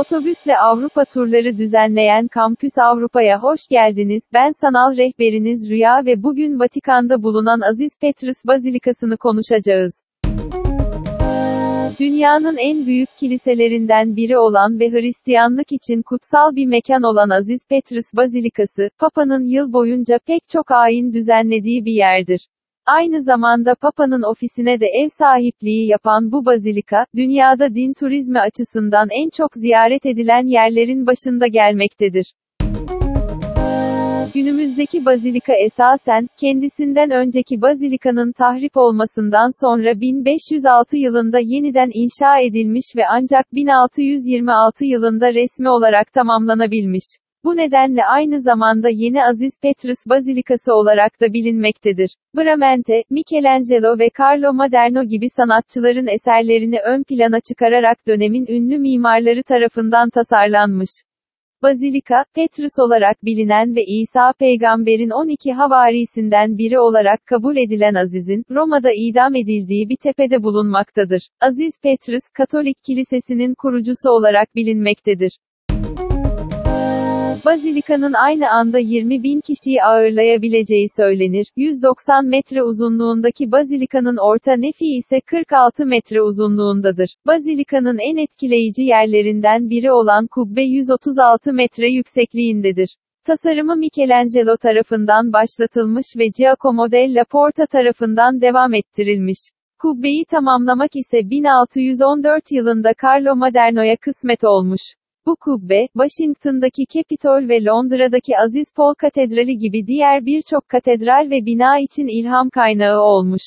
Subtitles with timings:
[0.00, 4.22] Otobüsle Avrupa turları düzenleyen Kampüs Avrupa'ya hoş geldiniz.
[4.32, 9.92] Ben sanal rehberiniz Rüya ve bugün Vatikan'da bulunan Aziz Petrus Bazilikası'nı konuşacağız.
[12.00, 18.06] Dünyanın en büyük kiliselerinden biri olan ve Hristiyanlık için kutsal bir mekan olan Aziz Petrus
[18.14, 22.48] Bazilikası, Papa'nın yıl boyunca pek çok ayin düzenlediği bir yerdir.
[22.96, 29.30] Aynı zamanda Papa'nın ofisine de ev sahipliği yapan bu bazilika, dünyada din turizmi açısından en
[29.30, 32.34] çok ziyaret edilen yerlerin başında gelmektedir.
[34.34, 43.02] Günümüzdeki bazilika esasen, kendisinden önceki bazilikanın tahrip olmasından sonra 1506 yılında yeniden inşa edilmiş ve
[43.10, 47.04] ancak 1626 yılında resmi olarak tamamlanabilmiş.
[47.44, 52.16] Bu nedenle aynı zamanda Yeni Aziz Petrus Bazilikası olarak da bilinmektedir.
[52.36, 60.10] Bramante, Michelangelo ve Carlo Maderno gibi sanatçıların eserlerini ön plana çıkararak dönemin ünlü mimarları tarafından
[60.10, 60.90] tasarlanmış.
[61.62, 68.90] Bazilika, Petrus olarak bilinen ve İsa peygamberin 12 havarisinden biri olarak kabul edilen Aziz'in, Roma'da
[68.96, 71.28] idam edildiği bir tepede bulunmaktadır.
[71.40, 75.38] Aziz Petrus, Katolik Kilisesi'nin kurucusu olarak bilinmektedir.
[77.44, 81.46] Bazilikanın aynı anda 20 bin kişiyi ağırlayabileceği söylenir.
[81.56, 87.16] 190 metre uzunluğundaki bazilikanın orta nefi ise 46 metre uzunluğundadır.
[87.26, 92.96] Bazilikanın en etkileyici yerlerinden biri olan kubbe 136 metre yüksekliğindedir.
[93.24, 99.38] Tasarımı Michelangelo tarafından başlatılmış ve Giacomo della Porta tarafından devam ettirilmiş.
[99.78, 104.80] Kubbeyi tamamlamak ise 1614 yılında Carlo Maderno'ya kısmet olmuş.
[105.26, 111.78] Bu kubbe, Washington'daki Capitol ve Londra'daki Aziz Paul Katedrali gibi diğer birçok katedral ve bina
[111.78, 113.42] için ilham kaynağı olmuş.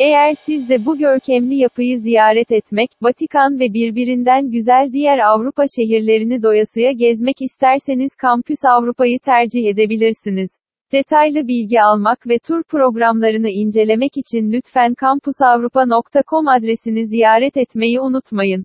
[0.00, 6.42] Eğer siz de bu görkemli yapıyı ziyaret etmek, Vatikan ve birbirinden güzel diğer Avrupa şehirlerini
[6.42, 10.50] doyasıya gezmek isterseniz Kampüs Avrupa'yı tercih edebilirsiniz.
[10.92, 18.64] Detaylı bilgi almak ve tur programlarını incelemek için lütfen kampusavrupa.com adresini ziyaret etmeyi unutmayın.